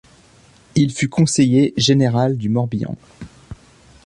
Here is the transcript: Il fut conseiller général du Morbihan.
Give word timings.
Il 0.73 0.89
fut 0.91 1.09
conseiller 1.09 1.75
général 1.77 2.35
du 2.35 2.49
Morbihan. 2.49 2.95